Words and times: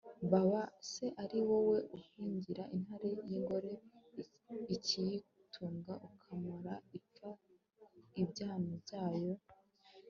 yaba 0.31 0.61
se 0.91 1.05
ari 1.23 1.39
wowe 1.47 1.77
uhigira 1.97 2.63
intare 2.75 3.07
y'ingore 3.27 3.71
ikiyitunga, 4.75 5.93
ukamara 6.09 6.73
ipfa 6.97 7.29
ibyana 8.21 8.71
byayo 8.83 9.33